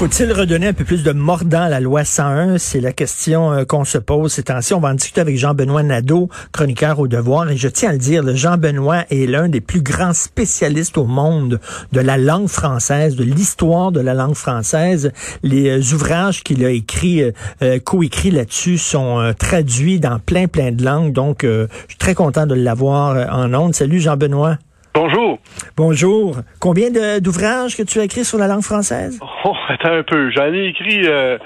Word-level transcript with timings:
Faut-il 0.00 0.32
redonner 0.32 0.68
un 0.68 0.72
peu 0.72 0.84
plus 0.84 1.02
de 1.02 1.12
mordant 1.12 1.60
à 1.60 1.68
la 1.68 1.78
loi 1.78 2.06
101? 2.06 2.56
C'est 2.56 2.80
la 2.80 2.94
question 2.94 3.52
euh, 3.52 3.64
qu'on 3.66 3.84
se 3.84 3.98
pose 3.98 4.32
ces 4.32 4.44
temps-ci. 4.44 4.72
On 4.72 4.80
va 4.80 4.88
en 4.88 4.94
discuter 4.94 5.20
avec 5.20 5.36
Jean-Benoît 5.36 5.82
Nadeau, 5.82 6.30
chroniqueur 6.52 7.00
au 7.00 7.06
devoir. 7.06 7.50
Et 7.50 7.58
je 7.58 7.68
tiens 7.68 7.90
à 7.90 7.92
le 7.92 7.98
dire, 7.98 8.24
Jean-Benoît 8.34 9.04
est 9.10 9.26
l'un 9.26 9.50
des 9.50 9.60
plus 9.60 9.82
grands 9.82 10.14
spécialistes 10.14 10.96
au 10.96 11.04
monde 11.04 11.60
de 11.92 12.00
la 12.00 12.16
langue 12.16 12.48
française, 12.48 13.14
de 13.14 13.24
l'histoire 13.24 13.92
de 13.92 14.00
la 14.00 14.14
langue 14.14 14.36
française. 14.36 15.12
Les 15.42 15.68
euh, 15.68 15.94
ouvrages 15.94 16.42
qu'il 16.44 16.64
a 16.64 16.70
écrits, 16.70 17.22
euh, 17.60 17.78
co-écrits 17.84 18.30
là-dessus 18.30 18.78
sont 18.78 19.34
traduits 19.38 20.00
dans 20.00 20.18
plein, 20.18 20.46
plein 20.48 20.72
de 20.72 20.82
langues. 20.82 21.12
Donc, 21.12 21.40
je 21.42 21.66
suis 21.88 21.98
très 21.98 22.14
content 22.14 22.46
de 22.46 22.54
l'avoir 22.54 23.30
en 23.30 23.52
ondes. 23.52 23.74
Salut 23.74 24.00
Jean-Benoît. 24.00 24.56
Bonjour. 24.92 25.38
Bonjour. 25.76 26.36
Combien 26.60 26.90
d'ouvrages 27.20 27.76
que 27.76 27.82
tu 27.82 28.00
as 28.00 28.04
écrits 28.04 28.24
sur 28.24 28.38
la 28.38 28.48
langue 28.48 28.62
française? 28.62 29.20
Oh, 29.44 29.54
attends 29.68 29.92
un 29.94 30.02
peu. 30.02 30.30
J'en 30.30 30.52
ai 30.52 30.66
écrit, 30.66 31.06
euh, 31.06 31.38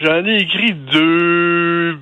j'en 0.00 0.24
ai 0.24 0.38
écrit 0.38 0.72
deux, 0.72 1.98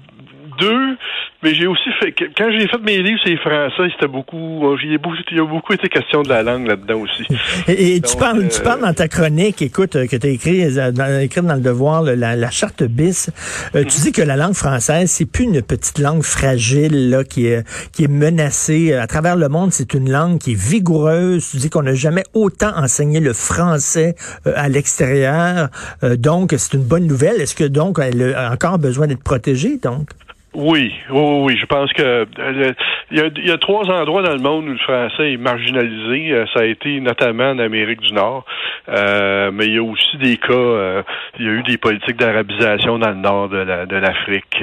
deux, 0.58 0.96
mais 1.44 1.54
j'ai 1.54 1.66
aussi 1.66 1.90
fait, 2.00 2.12
quand 2.12 2.50
j'ai 2.50 2.66
fait 2.66 2.80
mes 2.82 3.02
livres, 3.02 3.20
c'est 3.22 3.36
français, 3.36 3.92
c'était 3.92 4.08
beaucoup, 4.10 4.66
euh, 4.66 4.78
il 4.82 4.92
y 4.92 4.94
a 4.94 5.44
beaucoup 5.44 5.72
été 5.74 5.88
question 5.88 6.22
de 6.22 6.30
la 6.30 6.42
langue 6.42 6.66
là-dedans 6.66 7.00
aussi. 7.00 7.26
Et, 7.68 8.00
tu 8.00 8.16
parles, 8.16 8.48
tu 8.48 8.62
parles 8.62 8.80
dans 8.80 8.94
ta 8.94 9.08
chronique, 9.08 9.60
écoute, 9.60 9.94
euh, 9.96 10.06
que 10.06 10.16
tu 10.16 10.26
as 10.26 10.30
écrit, 10.30 10.74
dans, 10.74 11.20
écrit 11.20 11.42
dans 11.42 11.54
le 11.54 11.60
devoir, 11.60 12.02
la, 12.02 12.50
charte 12.50 12.82
bis. 12.84 13.30
Tu 13.72 13.78
mhm. 13.78 13.84
dis 13.84 14.12
que 14.12 14.22
la 14.22 14.36
langue 14.36 14.54
française, 14.54 15.10
c'est 15.10 15.30
plus 15.30 15.44
une 15.44 15.60
petite 15.60 15.98
langue 15.98 16.22
fragile, 16.22 17.10
là, 17.10 17.24
qui 17.24 17.46
est, 17.46 17.62
qui 17.92 18.04
est 18.04 18.08
menacée. 18.08 18.94
À 18.94 19.06
travers 19.06 19.36
le 19.36 19.50
monde, 19.50 19.70
c'est 19.70 19.92
une 19.92 20.10
langue 20.10 20.38
qui 20.38 20.52
est 20.52 20.58
vigoureuse. 20.58 21.46
Tu 21.50 21.58
dis 21.58 21.68
qu'on 21.68 21.82
n'a 21.82 21.94
jamais 21.94 22.24
autant 22.32 22.72
enseigné 22.76 23.20
le 23.20 23.34
français 23.34 24.14
à 24.46 24.70
l'extérieur. 24.70 25.68
donc, 26.02 26.54
c'est 26.56 26.74
une 26.74 26.84
bonne 26.84 27.06
nouvelle. 27.06 27.40
Est-ce 27.42 27.54
que 27.54 27.64
donc, 27.64 27.98
elle 28.00 28.34
a 28.34 28.50
encore 28.50 28.78
besoin 28.78 29.06
d'être 29.08 29.22
protégée, 29.22 29.78
donc? 29.82 30.08
Oui, 30.54 30.94
oui, 31.10 31.40
oui, 31.42 31.56
je 31.60 31.66
pense 31.66 31.92
que 31.92 32.02
euh, 32.02 32.72
il, 33.10 33.46
y 33.46 33.50
a, 33.50 33.58
trois 33.58 33.90
endroits 33.90 34.22
dans 34.22 34.34
le 34.34 34.40
monde 34.40 34.66
où 34.66 34.72
le 34.72 34.78
français 34.78 35.32
est 35.32 35.36
marginalisé. 35.36 36.30
Euh, 36.30 36.46
ça 36.54 36.60
a 36.60 36.64
été 36.64 37.00
notamment 37.00 37.50
en 37.50 37.58
Amérique 37.58 38.00
du 38.00 38.12
Nord, 38.12 38.44
euh, 38.88 39.50
mais 39.52 39.66
il 39.66 39.74
y 39.74 39.78
a 39.78 39.82
aussi 39.82 40.16
des 40.18 40.36
cas. 40.36 41.02
il 41.40 41.44
y 41.44 41.48
a 41.48 41.52
eu 41.52 41.62
des 41.64 41.76
politiques 41.76 42.16
d'arabisation 42.16 43.00
dans 43.00 43.10
le 43.10 43.16
nord 43.16 43.48
de, 43.48 43.96
l'Afrique, 43.96 44.62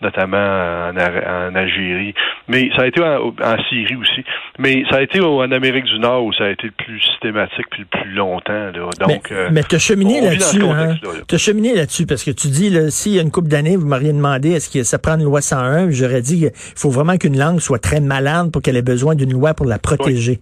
notamment 0.00 0.36
en, 0.36 1.54
Algérie. 1.56 2.14
Mais 2.46 2.70
ça 2.76 2.82
a 2.82 2.86
été 2.86 3.02
en, 3.02 3.32
Syrie 3.68 3.96
aussi. 3.96 4.24
Mais 4.60 4.84
ça 4.90 4.98
a 4.98 5.02
été 5.02 5.20
en 5.20 5.50
Amérique 5.50 5.86
du 5.86 5.98
Nord 5.98 6.24
où 6.24 6.32
ça 6.34 6.44
a 6.44 6.50
été 6.50 6.68
le 6.68 6.84
plus 6.84 7.00
systématique 7.00 7.66
puis 7.70 7.80
le 7.82 8.00
plus 8.00 8.12
longtemps. 8.12 8.70
Donc, 8.72 9.30
mais, 9.30 9.50
mais 9.50 9.62
tu 9.64 9.74
as 9.74 9.80
cheminé 9.80 10.20
là-dessus, 10.20 10.62
hein? 10.62 10.94
Tu 11.26 11.34
as 11.34 11.38
cheminé 11.38 11.74
là-dessus 11.74 12.06
parce 12.06 12.22
que 12.22 12.30
tu 12.30 12.46
dis, 12.46 12.72
s'il 12.92 13.14
y 13.14 13.18
a 13.18 13.22
une 13.22 13.32
couple 13.32 13.48
d'années, 13.48 13.76
vous 13.76 13.86
m'auriez 13.86 14.12
demandé 14.12 14.52
est-ce 14.52 14.70
que 14.70 14.84
ça 14.84 14.98
prend 14.98 15.15
une 15.18 15.24
loi 15.24 15.40
101, 15.40 15.90
j'aurais 15.90 16.22
dit 16.22 16.40
qu'il 16.40 16.50
faut 16.54 16.90
vraiment 16.90 17.16
qu'une 17.16 17.38
langue 17.38 17.60
soit 17.60 17.78
très 17.78 18.00
malade 18.00 18.50
pour 18.52 18.62
qu'elle 18.62 18.76
ait 18.76 18.82
besoin 18.82 19.14
d'une 19.14 19.32
loi 19.32 19.54
pour 19.54 19.66
la 19.66 19.78
protéger. 19.78 20.40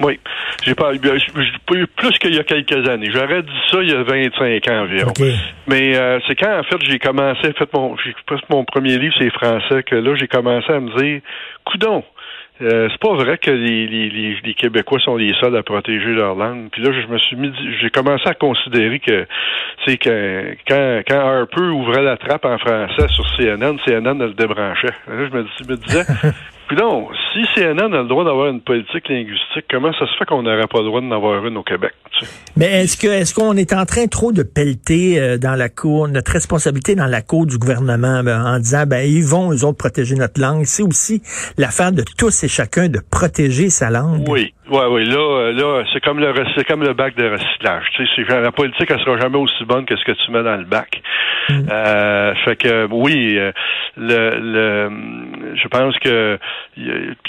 Oui. 0.00 0.18
J'ai 0.64 0.74
pas, 0.74 0.92
eu 0.94 1.86
plus 1.96 2.18
qu'il 2.18 2.34
y 2.34 2.38
a 2.38 2.44
quelques 2.44 2.88
années. 2.88 3.10
J'aurais 3.12 3.42
dit 3.42 3.48
ça 3.70 3.82
il 3.82 3.90
y 3.90 3.94
a 3.94 4.02
25 4.02 4.68
ans 4.68 4.82
environ. 4.82 5.12
Mais 5.66 5.96
euh, 5.96 6.18
c'est 6.26 6.36
quand 6.36 6.58
en 6.58 6.62
fait 6.62 6.76
j'ai 6.88 6.98
commencé, 6.98 7.52
fait 7.52 7.72
mon, 7.74 7.96
j'ai 7.96 8.14
fait 8.28 8.40
mon 8.50 8.64
premier 8.64 8.98
livre, 8.98 9.14
c'est 9.18 9.30
français, 9.30 9.82
que 9.82 9.96
là 9.96 10.14
j'ai 10.14 10.28
commencé 10.28 10.70
à 10.70 10.80
me 10.80 10.96
dire, 10.96 11.20
coudon, 11.64 12.04
euh, 12.60 12.88
c'est 12.90 13.00
pas 13.00 13.14
vrai 13.14 13.38
que 13.38 13.50
les, 13.50 13.86
les, 13.86 14.36
les, 14.44 14.54
Québécois 14.54 15.00
sont 15.00 15.16
les 15.16 15.32
seuls 15.40 15.56
à 15.56 15.62
protéger 15.62 16.12
leur 16.12 16.34
langue. 16.34 16.68
Puis 16.70 16.82
là, 16.82 16.90
je 16.92 17.06
me 17.06 17.18
suis 17.18 17.34
mis, 17.36 17.50
j'ai 17.80 17.90
commencé 17.90 18.28
à 18.28 18.34
considérer 18.34 19.00
que, 19.00 19.26
c'est 19.86 19.96
que 19.96 20.54
quand, 20.68 21.02
quand 21.08 21.18
Harper 21.18 21.62
ouvrait 21.62 22.02
la 22.02 22.16
trappe 22.16 22.44
en 22.44 22.58
français 22.58 23.08
sur 23.08 23.24
CNN, 23.36 23.78
CNN 23.84 24.18
le 24.18 24.34
débranchait. 24.34 24.94
Là, 25.08 25.26
je 25.26 25.36
me, 25.36 25.42
me 25.42 25.76
disais, 25.76 26.04
puis 26.68 26.76
non, 26.76 27.08
si 27.32 27.44
CNN 27.54 27.92
a 27.94 28.02
le 28.02 28.08
droit 28.08 28.24
d'avoir 28.24 28.48
une 28.48 28.60
politique 28.60 29.08
linguistique, 29.08 29.64
comment 29.70 29.92
ça 29.92 30.06
se 30.06 30.16
fait 30.18 30.24
qu'on 30.24 30.42
n'aurait 30.42 30.66
pas 30.66 30.78
le 30.78 30.86
droit 30.86 31.00
d'en 31.00 31.12
avoir 31.12 31.44
une 31.46 31.56
au 31.56 31.62
Québec? 31.62 31.92
Mais 32.56 32.66
est-ce 32.82 32.96
que 32.96 33.08
est-ce 33.08 33.34
qu'on 33.34 33.56
est 33.56 33.72
en 33.72 33.84
train 33.84 34.06
trop 34.06 34.32
de 34.32 34.42
pelleter 34.42 35.20
euh, 35.20 35.38
dans 35.38 35.54
la 35.54 35.68
cour 35.68 36.08
notre 36.08 36.32
responsabilité 36.32 36.94
dans 36.94 37.06
la 37.06 37.22
cour 37.22 37.46
du 37.46 37.58
gouvernement 37.58 38.22
ben, 38.22 38.44
en 38.44 38.58
disant 38.58 38.84
ben 38.86 39.04
ils 39.08 39.24
vont 39.24 39.52
eux 39.52 39.64
autres 39.64 39.78
protéger 39.78 40.14
notre 40.14 40.40
langue? 40.40 40.64
C'est 40.64 40.82
aussi 40.82 41.22
l'affaire 41.58 41.92
de 41.92 42.04
tous 42.18 42.44
et 42.44 42.48
chacun 42.48 42.88
de 42.88 43.00
protéger 43.10 43.70
sa 43.70 43.90
langue. 43.90 44.28
Oui. 44.28 44.52
Oui, 44.72 44.80
oui, 44.90 45.04
là, 45.04 45.18
euh, 45.18 45.52
là, 45.52 45.84
c'est 45.92 46.00
comme 46.00 46.18
le 46.18 46.32
c'est 46.56 46.64
comme 46.64 46.82
le 46.82 46.94
bac 46.94 47.14
de 47.16 47.28
recyclage. 47.28 47.84
Tu 47.94 48.06
sais, 48.06 48.40
la 48.40 48.52
politique, 48.52 48.90
elle 48.90 49.00
sera 49.00 49.18
jamais 49.18 49.36
aussi 49.36 49.64
bonne 49.64 49.84
que 49.84 49.96
ce 49.96 50.04
que 50.04 50.12
tu 50.12 50.30
mets 50.30 50.42
dans 50.42 50.56
le 50.56 50.64
bac. 50.64 51.02
Mm. 51.50 51.66
Euh, 51.70 52.34
fait 52.36 52.56
que 52.56 52.86
oui, 52.90 53.36
euh, 53.38 53.52
le, 53.98 54.30
le 54.40 55.56
je 55.56 55.68
pense 55.68 55.98
que 55.98 56.38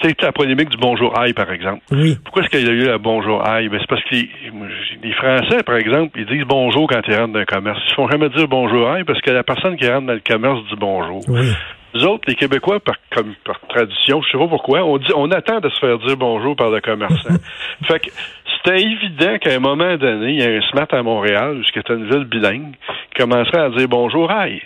peut-être 0.04 0.22
la 0.22 0.32
polémique 0.32 0.70
du 0.70 0.78
bonjour 0.78 1.18
aïe, 1.18 1.34
par 1.34 1.50
exemple. 1.52 1.82
Oui. 1.92 2.18
Pourquoi 2.24 2.44
est-ce 2.44 2.50
qu'il 2.50 2.68
y 2.68 2.70
a 2.70 2.74
eu 2.74 2.86
le 2.86 2.98
bonjour 2.98 3.48
aïe? 3.48 3.70
Ben, 3.70 3.80
c'est 3.80 3.88
parce 3.88 4.04
que 4.04 4.16
les, 4.16 5.14
Français, 5.14 5.64
par 5.64 5.78
exemple, 5.78 6.20
ils 6.20 6.26
disent 6.26 6.46
bonjour 6.46 6.88
quand 6.88 7.02
ils 7.08 7.16
rentrent 7.16 7.34
dans 7.34 7.40
un 7.40 7.46
commerce. 7.46 7.80
Ils 7.90 7.96
font 7.96 8.10
jamais 8.10 8.30
dire 8.30 8.48
bonjour 8.48 8.90
aïe 8.90 9.04
parce 9.06 9.22
que 9.22 9.32
la 9.32 9.44
personne 9.44 9.78
qui 9.78 9.88
rentre 9.88 10.08
dans 10.08 10.14
le 10.14 10.22
commerce 10.26 10.60
dit 10.70 10.76
bonjour. 10.78 11.22
Oui. 11.30 11.48
Nous 11.96 12.06
autres, 12.06 12.24
les 12.28 12.36
Québécois, 12.36 12.80
par, 12.80 12.96
comme, 13.12 13.36
par 13.46 13.60
tradition, 13.70 14.22
je 14.24 14.32
sais 14.32 14.38
pas 14.38 14.48
pourquoi, 14.48 14.84
on 14.84 14.98
dit, 14.98 15.12
on 15.16 15.30
attend 15.30 15.60
de 15.60 15.70
se 15.70 15.80
faire 15.80 16.00
dire 16.00 16.18
bonjour 16.18 16.56
par 16.56 16.72
le 16.72 16.82
commerçant. 16.82 17.36
fait 17.88 18.00
que 18.00 18.10
c'était 18.58 18.82
évident 18.82 19.38
qu'à 19.40 19.54
un 19.54 19.60
moment 19.60 19.96
donné, 19.96 20.32
il 20.32 20.40
y 20.40 20.44
a 20.44 20.50
un 20.50 20.62
SMAT 20.72 20.88
à 20.92 21.04
Montréal, 21.04 21.62
qui 21.72 21.80
était 21.80 21.94
une 21.94 22.10
ville 22.10 22.26
bilingue, 22.26 22.74
qui 23.14 23.22
commencerait 23.22 23.62
à 23.62 23.70
dire 23.70 23.88
bonjour, 23.88 24.32
aïe. 24.32 24.62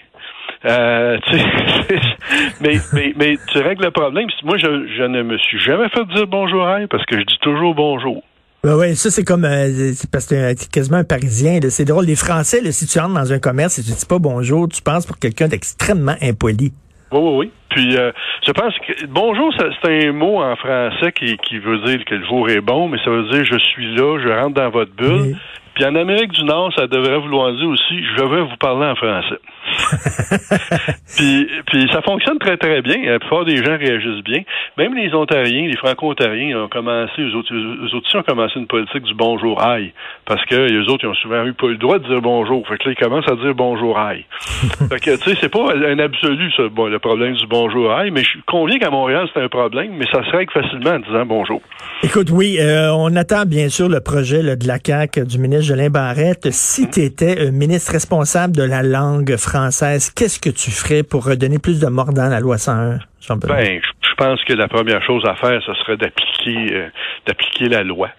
Euh, 0.68 1.18
mais, 2.62 2.78
mais, 2.94 3.14
mais 3.16 3.38
tu 3.52 3.60
règles 3.60 3.86
le 3.86 3.92
problème. 3.92 4.28
Moi, 4.44 4.58
je, 4.58 4.88
je 4.98 5.04
ne 5.04 5.24
me 5.24 5.38
suis 5.38 5.60
jamais 5.60 5.88
fait 5.90 6.06
dire 6.14 6.28
bonjour 6.28 6.68
aïe 6.68 6.88
parce 6.88 7.06
que 7.06 7.18
je 7.18 7.24
dis 7.24 7.38
toujours 7.42 7.74
bonjour. 7.74 8.24
Oui, 8.64 8.72
ouais, 8.74 8.96
ça 8.96 9.10
c'est 9.12 9.24
comme 9.24 9.46
euh, 9.46 9.94
c'est 9.94 10.10
parce 10.12 10.26
que 10.26 10.36
c'est 10.58 10.70
quasiment 10.70 10.98
un 10.98 11.04
Parisien. 11.04 11.60
C'est 11.70 11.86
drôle. 11.86 12.06
Les 12.06 12.16
Français, 12.16 12.60
là, 12.62 12.72
si 12.72 12.86
tu 12.88 13.00
entres 13.00 13.14
dans 13.14 13.32
un 13.32 13.40
commerce 13.40 13.80
et 13.80 13.84
tu 13.84 13.92
dis 13.92 14.06
pas 14.06 14.20
bonjour, 14.20 14.68
tu 14.68 14.82
penses 14.82 15.06
pour 15.06 15.18
quelqu'un 15.20 15.48
d'extrêmement 15.48 16.16
impoli. 16.22 16.74
Oui, 17.12 17.20
oui, 17.22 17.36
oui. 17.38 17.52
Puis 17.70 17.96
euh, 17.96 18.12
je 18.46 18.52
pense 18.52 18.74
que 18.80 19.06
bonjour, 19.06 19.54
c'est 19.82 20.08
un 20.08 20.12
mot 20.12 20.42
en 20.42 20.56
français 20.56 21.12
qui, 21.14 21.38
qui 21.38 21.60
veut 21.60 21.80
dire 21.86 22.04
que 22.04 22.16
le 22.16 22.26
jour 22.26 22.50
est 22.50 22.62
bon, 22.62 22.90
mais 22.90 22.98
ça 23.06 23.12
veut 23.12 23.30
dire 23.30 23.46
je 23.46 23.58
suis 23.58 23.96
là, 23.96 24.20
je 24.20 24.30
rentre 24.30 24.56
dans 24.56 24.70
votre 24.70 24.92
bulle. 24.92 25.38
Puis 25.78 25.86
en 25.86 25.94
Amérique 25.94 26.32
du 26.32 26.44
Nord, 26.44 26.74
ça 26.76 26.88
devrait 26.88 27.20
vouloir 27.20 27.54
dire 27.54 27.68
aussi 27.68 28.04
je 28.18 28.24
vais 28.24 28.42
vous 28.42 28.58
parler 28.60 28.88
en 28.88 28.96
français. 28.96 29.38
puis, 31.18 31.48
puis 31.68 31.88
ça 31.92 32.02
fonctionne 32.02 32.40
très, 32.40 32.58
très 32.58 32.82
bien. 32.82 32.96
La 33.06 33.20
plupart 33.20 33.46
des 33.46 33.58
gens 33.58 33.78
réagissent 33.78 34.24
bien. 34.24 34.42
Même 34.80 34.96
les 34.96 35.14
Ontariens, 35.14 35.68
les 35.68 35.78
Franco-Ontariens 35.78 36.64
ont 36.64 36.68
commencé, 36.68 37.22
eux 37.22 37.36
autres, 37.36 37.54
eux 37.54 37.96
autres 37.96 38.18
ont 38.18 38.24
commencé 38.24 38.60
une 38.60 38.66
politique 38.66 39.04
du 39.04 39.14
bonjour 39.14 39.62
aïe. 39.62 39.94
Parce 40.26 40.44
que 40.46 40.56
les 40.56 40.90
autres, 40.90 41.04
ils 41.04 41.10
ont 41.10 41.14
souvent 41.14 41.46
eu 41.46 41.54
pas 41.54 41.68
le 41.68 41.78
droit 41.78 42.00
de 42.00 42.08
dire 42.08 42.22
bonjour. 42.22 42.68
Fait 42.68 42.80
que 42.80 42.90
là, 42.90 42.96
ils 42.98 43.04
commencent 43.04 43.30
à 43.30 43.36
dire 43.36 43.54
bonjour 43.54 44.00
aïe. 44.00 44.26
fait 44.90 45.00
que, 45.00 45.16
tu 45.16 45.30
sais, 45.30 45.38
c'est 45.40 45.50
pas 45.50 45.76
un 45.76 46.00
absolu, 46.00 46.52
ça, 46.54 46.64
bon, 46.72 46.88
le 46.88 46.98
problème 46.98 47.36
du 47.36 47.46
bonjour 47.46 47.94
aïe, 47.94 48.10
mais 48.10 48.24
je 48.24 48.40
conviens 48.48 48.80
qu'à 48.80 48.90
Montréal, 48.90 49.30
c'est 49.32 49.44
un 49.44 49.50
problème, 49.50 49.92
mais 49.96 50.06
ça 50.12 50.26
se 50.26 50.32
règle 50.32 50.52
facilement 50.52 50.96
en 50.96 51.00
disant 51.00 51.26
bonjour. 51.28 51.62
Écoute, 52.02 52.30
oui, 52.32 52.58
euh, 52.60 52.92
on 52.94 53.16
attend 53.16 53.46
bien 53.46 53.70
sûr 53.70 53.90
le 53.90 54.00
projet 54.00 54.42
de 54.42 54.68
la 54.68 54.78
CAQ 54.84 55.26
du 55.26 55.38
ministre 55.38 55.67
Jolin 55.68 55.90
Barrette. 55.90 56.52
Si 56.52 56.90
tu 56.90 57.02
étais 57.02 57.52
ministre 57.52 57.92
responsable 57.92 58.56
de 58.56 58.64
la 58.64 58.84
langue 58.84 59.36
française, 59.36 60.12
qu'est-ce 60.12 60.40
que 60.40 60.50
tu 60.50 60.72
ferais 60.72 61.04
pour 61.04 61.26
redonner 61.26 61.60
plus 61.60 61.80
de 61.80 61.88
mordant 61.88 62.24
à 62.24 62.30
la 62.30 62.40
loi 62.40 62.58
101? 62.58 63.00
Ben, 63.36 63.82
je 64.02 64.16
pense 64.16 64.42
que 64.46 64.54
la 64.54 64.68
première 64.68 65.04
chose 65.04 65.24
à 65.26 65.36
faire, 65.36 65.62
ce 65.66 65.74
serait 65.74 65.98
d'appliquer 65.98 66.74
euh, 66.74 66.88
d'appliquer 67.28 67.68
la 67.68 67.84
loi. 67.84 68.10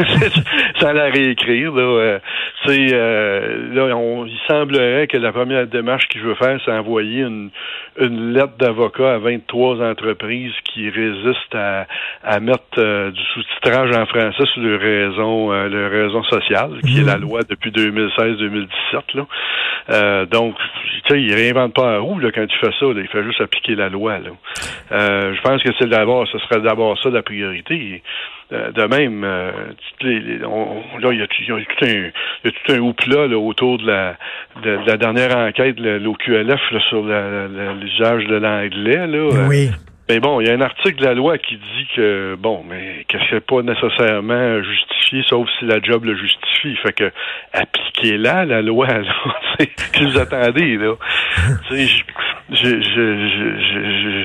sans 0.80 0.92
la 0.92 1.06
réécrire. 1.06 1.72
Là, 1.72 1.82
euh, 1.82 2.18
euh, 2.68 3.74
là 3.74 3.96
on, 3.96 4.26
il 4.26 4.38
semblerait 4.48 5.06
que 5.06 5.16
la 5.16 5.32
première 5.32 5.66
démarche 5.66 6.08
qu'il 6.08 6.20
veut 6.22 6.34
faire, 6.34 6.58
c'est 6.64 6.72
envoyer 6.72 7.22
une, 7.22 7.50
une 7.98 8.32
lettre 8.32 8.56
d'avocat 8.58 9.14
à 9.14 9.18
23 9.18 9.82
entreprises 9.82 10.52
qui 10.64 10.88
résistent 10.88 11.54
à, 11.54 11.86
à 12.22 12.40
mettre 12.40 12.60
euh, 12.78 13.10
du 13.10 13.20
sous-titrage 13.34 13.96
en 13.96 14.06
français 14.06 14.44
sur 14.52 14.62
le 14.62 14.76
raison, 14.76 15.52
euh, 15.52 15.68
le 15.68 15.86
raison 15.88 16.22
sociale, 16.24 16.80
qui 16.86 17.00
est 17.00 17.04
la 17.04 17.16
mhm. 17.16 17.22
loi 17.22 17.40
depuis 17.48 17.70
2016-2017. 17.70 18.68
Là. 19.14 20.26
donc, 20.26 20.56
tu 21.06 21.14
sais, 21.14 21.22
il 21.22 21.34
réinvente 21.34 21.74
pas 21.74 21.92
la 21.92 21.98
roue 21.98 22.18
là, 22.18 22.30
quand 22.32 22.46
tu 22.46 22.58
fais 22.58 22.72
ça. 22.78 22.86
il 22.94 23.08
fait 23.08 23.24
juste 23.24 23.40
appliquer 23.40 23.74
la 23.74 23.88
loi. 23.88 24.18
Là. 24.18 24.30
je 24.90 25.40
pense 25.42 25.62
que 25.62 25.70
c'est 25.78 25.88
d'abord, 25.88 26.26
ce 26.28 26.38
serait 26.38 26.60
d'abord 26.60 26.98
ça 27.02 27.10
la 27.10 27.22
priorité. 27.22 28.02
Euh, 28.52 28.72
de 28.72 28.82
même, 28.82 29.22
euh, 29.22 29.52
là, 30.02 31.12
il 31.12 31.18
y 31.18 31.22
a, 31.22 31.26
tout 31.26 31.42
un, 31.82 31.88
y 31.88 32.48
a 32.48 32.50
tout 32.50 32.72
un 32.72 32.78
houpla 32.78 33.26
là, 33.28 33.38
autour 33.38 33.78
de 33.78 33.86
la, 33.86 34.16
de, 34.62 34.78
la 34.86 34.96
dernière 34.96 35.36
enquête, 35.36 35.78
l'OQLF, 35.78 36.60
sur 36.88 37.02
l'usage 37.02 38.26
de 38.26 38.36
l'anglais. 38.36 39.06
Là. 39.06 39.46
Oui. 39.48 39.70
Mais 40.10 40.18
bon, 40.18 40.40
il 40.40 40.48
y 40.48 40.50
a 40.50 40.54
un 40.54 40.60
article 40.60 40.98
de 40.98 41.04
la 41.04 41.14
loi 41.14 41.38
qui 41.38 41.54
dit 41.54 41.86
que, 41.94 42.34
bon, 42.36 42.64
mais 42.68 43.04
que 43.08 43.16
c'est 43.30 43.46
pas 43.46 43.62
nécessairement 43.62 44.60
justifié, 44.60 45.22
sauf 45.28 45.48
si 45.56 45.66
la 45.66 45.80
job 45.80 46.04
le 46.04 46.16
justifie. 46.16 46.74
Fait 46.82 46.92
que, 46.92 47.12
appliquez-la, 47.52 48.44
la 48.44 48.60
loi, 48.60 48.88
là. 48.88 49.14
que 49.92 50.04
vous 50.04 50.18
attendez, 50.18 50.76
là. 50.78 50.94
je, 51.70 51.86
je, 52.50 52.80
je, 52.82 54.24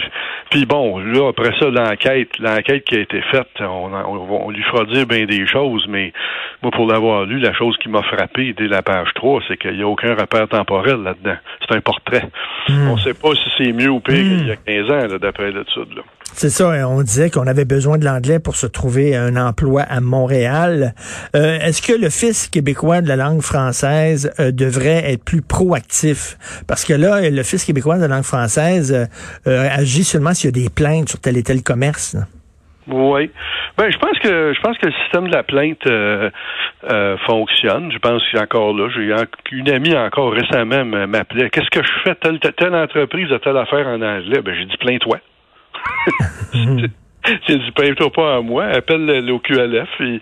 puis 0.50 0.66
bon, 0.66 1.00
là, 1.00 1.30
après 1.30 1.52
ça, 1.60 1.70
l'enquête, 1.70 2.38
l'enquête 2.40 2.84
qui 2.86 2.96
a 2.96 3.00
été 3.00 3.22
faite, 3.22 3.50
on, 3.60 3.92
on, 3.94 4.50
lui 4.52 4.64
fera 4.64 4.86
dire 4.86 5.06
bien 5.06 5.26
des 5.26 5.46
choses, 5.48 5.86
mais 5.88 6.14
moi, 6.62 6.72
pour 6.72 6.88
l'avoir 6.88 7.26
lu, 7.26 7.40
la 7.40 7.54
chose 7.54 7.76
qui 7.78 7.90
m'a 7.90 8.04
frappé 8.04 8.54
dès 8.54 8.68
la 8.68 8.82
page 8.82 9.10
3, 9.16 9.42
c'est 9.48 9.58
qu'il 9.58 9.76
n'y 9.76 9.84
a 9.84 9.88
aucun 9.88 10.16
repère 10.16 10.48
temporel 10.48 11.02
là-dedans. 11.04 11.38
C'est 11.62 11.76
un 11.76 11.82
portrait. 11.82 12.30
Hmm. 12.70 12.90
On 12.90 12.96
ne 12.96 13.00
sait 13.00 13.14
pas 13.14 13.34
si 13.34 13.52
c'est 13.58 13.72
mieux 13.74 13.90
ou 13.90 14.00
pire 14.00 14.16
qu'il 14.16 14.48
y 14.48 14.52
a 14.52 14.56
15 14.56 14.88
hmm. 14.88 14.92
ans, 14.92 15.18
d'après 15.20 15.52
l'étude. 15.52 16.02
C'est 16.38 16.50
ça, 16.50 16.70
hein, 16.70 16.84
on 16.86 17.02
disait 17.02 17.30
qu'on 17.30 17.48
avait 17.48 17.64
besoin 17.64 17.98
de 17.98 18.04
l'anglais 18.04 18.40
pour 18.42 18.58
se 18.58 18.68
trouver 18.68 19.16
un 19.16 19.38
emploi 19.38 19.84
à 19.84 20.02
Montréal. 20.02 20.94
Euh, 21.34 21.60
est-ce 21.60 21.82
que 21.82 21.98
le 21.98 22.10
fils 22.10 22.50
québécois 22.50 23.00
de 23.00 23.08
la 23.08 23.16
langue 23.16 23.40
française 23.40 24.34
euh, 24.42 24.52
devrait 24.52 25.14
être 25.14 25.24
plus 25.24 25.42
proactif? 25.42 26.36
Parce 26.68 26.84
que 26.84 26.92
là, 26.92 27.22
le 27.30 27.44
fils 27.44 27.64
québécois 27.64 27.96
de 27.96 28.02
la 28.02 28.10
langue 28.10 28.26
française 28.26 29.08
euh, 29.48 29.70
agit 29.72 30.04
seulement 30.04 30.34
s'il 30.34 30.50
y 30.50 30.60
a 30.60 30.64
des 30.66 30.70
plaintes 30.70 31.08
sur 31.08 31.22
tel 31.22 31.38
et 31.38 31.44
tel 31.44 31.64
commerce. 31.64 32.18
Oui. 32.90 33.32
Ben, 33.78 33.90
je 33.90 33.98
pense 33.98 34.20
que 34.20 34.54
je 34.54 34.62
pense 34.62 34.78
que 34.78 34.88
le 34.88 34.94
système 35.04 35.30
de 35.30 35.34
la 35.34 35.44
plainte 35.44 35.88
fonctionne. 37.26 37.94
Je 37.94 37.98
pense 37.98 38.22
qu'encore 38.34 38.74
là, 38.74 38.90
j'ai 38.94 39.10
une 39.58 39.70
amie 39.70 39.96
encore 39.96 40.34
récemment 40.34 40.84
m'appelait. 40.84 41.50
Qu'est-ce 41.50 41.70
que 41.72 41.82
je 41.82 41.92
fais? 42.04 42.16
Telle, 42.16 42.40
telle 42.40 42.76
entreprise 42.76 43.32
a 43.32 43.40
telle 43.40 43.56
affaire 43.56 43.88
en 43.88 44.02
anglais 44.02 44.42
Ben 44.42 44.54
j'ai 44.54 44.66
dit 44.66 44.78
plainte-toi. 44.78 45.20
J'ai 47.48 47.58
dit, 47.58 47.72
paye-toi 47.72 48.12
pas 48.12 48.38
à 48.38 48.42
moi, 48.42 48.66
appelle 48.66 49.26
l'OQLF 49.26 49.90
et, 50.02 50.22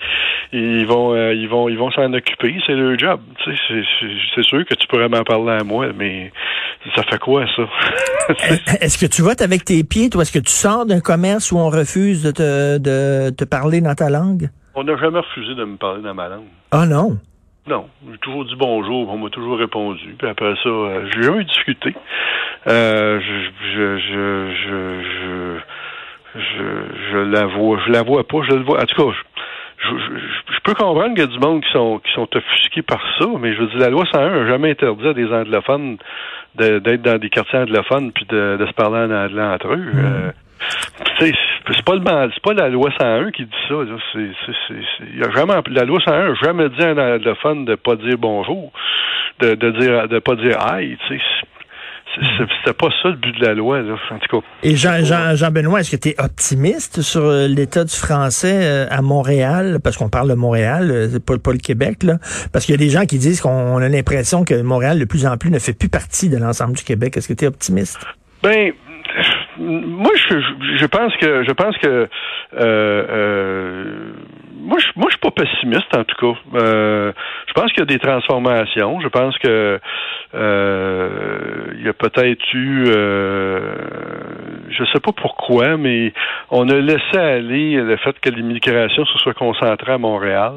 ils 0.54 0.86
vont 0.86 1.14
euh, 1.14 1.34
ils 1.34 1.50
vont 1.50 1.68
ils 1.68 1.78
vont 1.78 1.92
s'en 1.92 2.14
occuper, 2.14 2.56
c'est 2.66 2.76
leur 2.76 2.98
job. 2.98 3.20
C'est 3.44 4.44
sûr 4.44 4.66
que 4.66 4.76
tu 4.76 4.88
pourrais 4.88 5.10
m'en 5.10 5.24
parler 5.24 5.58
à 5.60 5.64
moi, 5.64 5.88
mais 5.98 6.32
ça 6.96 7.04
fait 7.04 7.18
quoi 7.18 7.46
ça? 7.56 7.64
est-ce 8.82 8.98
que 8.98 9.06
tu 9.06 9.22
votes 9.22 9.42
avec 9.42 9.66
tes 9.66 9.84
pieds, 9.84 10.10
toi? 10.10 10.22
Est-ce 10.22 10.32
que 10.32 10.40
tu 10.40 10.52
sors 10.52 10.86
d'un 10.86 11.00
commerce 11.00 11.52
où 11.52 11.58
on 11.58 11.70
refuse 11.70 12.24
de 12.24 12.32
te, 12.32 12.78
de 12.78 13.32
te 13.32 13.44
parler 13.44 13.82
dans 13.82 13.96
ta 13.96 14.10
langue? 14.10 14.50
On 14.76 14.84
n'a 14.84 14.96
jamais 14.98 15.20
refusé 15.20 15.56
de 15.56 15.66
me 15.66 15.78
parler 15.78 16.04
dans 16.04 16.14
ma 16.14 16.30
langue. 16.30 16.48
Ah 16.72 16.86
non? 16.86 17.18
Non, 17.66 17.88
j'ai 18.12 18.18
toujours 18.18 18.44
dit 18.44 18.56
bonjour, 18.58 19.10
on 19.10 19.18
m'a 19.18 19.30
toujours 19.30 19.58
répondu. 19.58 20.16
Puis 20.18 20.28
après 20.28 20.54
ça, 20.62 20.70
euh, 20.70 21.10
j'ai 21.14 21.30
eu 21.30 21.46
discuté. 21.46 21.96
Euh, 22.68 23.20
je, 23.20 23.50
je, 23.76 23.98
je, 23.98 24.54
je, 24.54 25.60
je, 26.36 27.12
je, 27.12 27.18
la 27.18 27.46
vois, 27.46 27.80
je 27.86 27.92
la 27.92 28.04
vois 28.04 28.26
pas, 28.26 28.38
je 28.50 28.56
le 28.56 28.64
vois. 28.64 28.82
En 28.82 28.86
tout 28.86 28.96
cas, 28.96 29.18
je, 29.78 29.90
je, 29.90 30.60
peux 30.64 30.74
comprendre 30.74 31.10
qu'il 31.10 31.20
y 31.20 31.24
a 31.24 31.28
du 31.28 31.40
monde 31.40 31.62
qui 31.62 31.72
sont 31.74 32.00
qui 32.00 32.14
sont 32.14 32.28
offusqués 32.36 32.82
par 32.82 33.02
ça, 33.20 33.26
mais 33.40 33.54
je 33.54 33.62
veux 33.62 33.68
dire, 33.68 33.80
la 33.80 33.90
loi 33.90 34.06
101 34.12 34.30
n'a 34.30 34.48
jamais 34.48 34.72
interdit 34.72 35.08
à 35.08 35.14
des 35.14 35.28
anglophones 35.28 35.98
d'être 36.56 37.02
dans 37.02 37.18
des 37.18 37.30
quartiers 37.30 37.60
anglophones 37.60 38.12
puis 38.14 38.26
de, 38.30 38.58
de 38.58 38.66
se 38.66 38.74
parler 38.74 39.00
en 39.00 39.12
anglais 39.12 39.44
entre 39.44 39.74
eux. 39.74 39.78
Mm. 39.78 40.06
Euh, 40.06 40.32
c'est 41.20 41.86
pas 41.86 41.96
le 41.96 42.32
c'est 42.34 42.44
pas 42.44 42.54
la 42.54 42.70
loi 42.70 42.90
101 42.98 43.32
qui 43.32 43.46
dit 43.46 43.52
ça. 43.68 43.76
C'est, 44.14 44.30
c'est, 44.68 45.18
y 45.18 45.24
a 45.24 45.30
jamais, 45.32 45.54
la 45.68 45.84
loi 45.84 46.00
101 46.06 46.30
n'a 46.30 46.34
jamais 46.36 46.70
dit 46.70 46.84
à 46.84 46.90
un 46.90 47.16
anglophone 47.16 47.66
de 47.66 47.76
pas 47.76 47.96
dire 47.96 48.18
bonjour, 48.18 48.72
de, 49.40 49.56
de 49.56 49.72
dire 49.72 50.08
de 50.08 50.20
pas 50.20 50.36
dire 50.36 50.60
aïe. 50.66 50.98
C'était 52.16 52.78
pas 52.78 52.90
ça 53.02 53.10
le 53.10 53.16
but 53.16 53.40
de 53.40 53.46
la 53.46 53.54
loi, 53.54 53.82
là, 53.82 53.96
en 54.12 54.20
tout 54.20 54.40
cas. 54.40 54.48
Et 54.62 54.76
Jean, 54.76 55.04
Jean, 55.04 55.36
Jean 55.36 55.52
Benoît, 55.52 55.80
est-ce 55.80 55.96
que 55.96 56.02
tu 56.02 56.10
es 56.10 56.16
optimiste 56.22 57.02
sur 57.02 57.22
euh, 57.22 57.48
l'état 57.48 57.84
du 57.84 57.96
français 57.96 58.60
euh, 58.64 58.86
à 58.90 59.02
Montréal? 59.02 59.80
Parce 59.84 59.98
qu'on 59.98 60.10
parle 60.10 60.30
de 60.30 60.36
Montréal, 60.36 60.92
euh, 60.92 61.08
c'est 61.12 61.26
pas, 61.26 61.38
pas 61.38 61.52
le 61.52 61.58
Québec, 61.58 62.04
là. 62.04 62.18
Parce 62.52 62.66
qu'il 62.66 62.74
y 62.74 62.78
a 62.78 62.84
des 62.84 62.90
gens 62.90 63.06
qui 63.06 63.18
disent 63.18 63.42
qu'on 63.42 63.78
a 63.78 63.90
l'impression 63.90 64.44
que 64.44 64.62
Montréal, 64.62 65.00
de 65.00 65.06
plus 65.06 65.26
en 65.26 65.38
plus, 65.38 65.50
ne 65.50 65.60
fait 65.60 65.78
plus 65.78 65.90
partie 65.90 66.30
de 66.30 66.38
l'ensemble 66.38 66.76
du 66.76 66.84
Québec. 66.84 67.18
Est-ce 67.18 67.28
que 67.28 67.34
tu 67.34 67.46
es 67.46 67.48
optimiste? 67.48 68.00
Ben, 68.44 68.74
moi, 69.58 70.12
je, 70.30 70.40
je 70.78 70.86
pense 70.86 71.16
que 71.18 71.44
je 71.44 71.52
pense 71.52 71.78
que 71.78 71.88
euh, 71.88 72.08
euh, 72.60 74.14
moi, 74.64 74.80
je, 74.80 74.88
moi, 74.96 75.08
je 75.10 75.12
suis 75.12 75.20
pas 75.20 75.32
pessimiste 75.32 75.96
en 75.96 76.04
tout 76.04 76.16
cas. 76.16 76.40
Euh, 76.56 77.12
je 77.48 77.54
pense 77.54 77.72
qu'il 77.72 77.80
y 77.80 77.84
a 77.84 77.86
des 77.86 78.00
transformations. 78.00 79.00
Je 79.02 79.08
pense 79.08 79.38
que 79.38 79.80
il 80.34 81.84
y 81.86 81.90
a 81.90 81.94
peut-être 81.94 82.54
eu, 82.54 82.86
je 84.70 84.84
sais 84.92 85.00
pas 85.00 85.12
pourquoi, 85.12 85.78
mais 85.78 86.14
on 86.50 86.68
a 86.70 86.76
laissé 86.76 87.18
aller 87.18 87.76
le 87.76 87.98
fait 87.98 88.20
que 88.20 88.30
l'immigration 88.30 89.06
se 89.06 89.18
soit 89.20 89.34
concentrée 89.34 89.92
à 89.92 89.98
Montréal. 89.98 90.54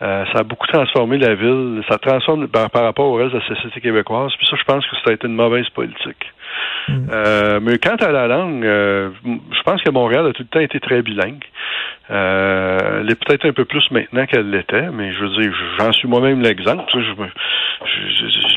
ça 0.00 0.38
a 0.38 0.42
beaucoup 0.44 0.66
transformé 0.66 1.18
la 1.18 1.34
ville. 1.34 1.82
Ça 1.88 1.98
transforme 1.98 2.48
par, 2.48 2.70
rapport 2.72 3.06
au 3.06 3.14
reste 3.14 3.34
de 3.34 3.38
la 3.40 3.46
société 3.46 3.80
québécoise. 3.80 4.32
Puis 4.38 4.46
ça, 4.46 4.56
je 4.56 4.64
pense 4.64 4.86
que 4.86 4.96
ça 5.04 5.10
a 5.10 5.12
été 5.12 5.26
une 5.26 5.34
mauvaise 5.34 5.68
politique. 5.70 6.32
Mm. 6.88 7.06
Euh, 7.12 7.60
mais 7.62 7.78
quant 7.78 7.96
à 7.96 8.10
la 8.10 8.26
langue, 8.26 8.64
euh, 8.64 9.10
je 9.24 9.62
pense 9.64 9.82
que 9.82 9.90
Montréal 9.90 10.26
a 10.26 10.32
tout 10.32 10.42
le 10.42 10.48
temps 10.48 10.60
été 10.60 10.80
très 10.80 11.02
bilingue. 11.02 11.44
Euh, 12.10 13.00
elle 13.00 13.10
est 13.10 13.24
peut-être 13.24 13.46
un 13.46 13.52
peu 13.52 13.64
plus 13.64 13.88
maintenant 13.90 14.26
qu'elle 14.26 14.50
l'était, 14.50 14.90
mais 14.90 15.12
je 15.14 15.20
veux 15.20 15.42
dire, 15.42 15.52
j'en 15.78 15.92
suis 15.92 16.08
moi-même 16.08 16.40
l'exemple. 16.42 16.82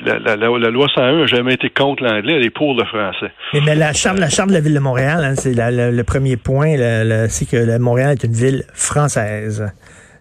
la, 0.06 0.36
loi 0.72 0.88
101 0.94 1.20
n'a 1.20 1.26
jamais 1.28 1.54
été 1.54 1.70
contre 1.70 2.04
l'anglais, 2.04 2.34
elle 2.34 2.46
est 2.46 2.50
pour 2.50 2.76
le 2.76 2.84
français. 2.86 3.32
Mais, 3.54 3.76
la 3.76 3.94
charte, 3.94 4.20
la 4.20 4.30
charte 4.30 4.50
de 4.50 4.56
la 4.56 4.62
ville 4.62 4.74
de 4.74 4.80
Montréal, 4.80 5.24
hein, 5.24 5.36
c'est 5.36 5.54
le 5.56 6.04
premier 6.04 6.38
point, 6.38 6.76
c'est 7.30 7.50
que 7.50 7.78
Montréal 7.78 8.14
est 8.14 8.24
une 8.24 8.34
ville 8.34 8.64
française. 8.74 9.72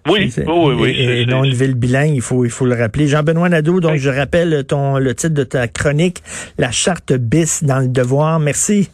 Oui, 0.07 0.33
oui, 0.37 0.75
oui. 0.79 0.91
Et, 0.99 1.27
non 1.27 1.45
une 1.45 1.55
ville 1.55 1.75
bilingue, 1.75 2.15
il 2.15 2.21
faut, 2.21 2.45
il 2.45 2.51
faut 2.51 2.67
le 2.67 2.75
rappeler. 2.75 3.07
Jean-Benoît 3.09 3.49
Nadeau, 3.49 3.81
donc 3.81 3.97
je 3.97 4.11
rappelle 4.11 4.65
ton 4.67 4.99
le 4.99 5.15
titre 5.15 5.35
de 5.35 5.45
ta 5.45 5.67
chronique, 5.67 6.23
La 6.59 6.71
charte 6.71 7.13
bis 7.15 7.65
dans 7.65 7.81
le 7.81 7.89
devoir. 7.89 8.39
Merci. 8.39 8.91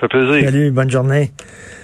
Ça 0.00 0.08
fait 0.08 0.18
plaisir. 0.18 0.44
Salut, 0.46 0.70
bonne 0.70 0.90
journée. 0.90 1.30